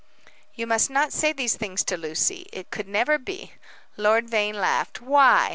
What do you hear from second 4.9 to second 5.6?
"Why?"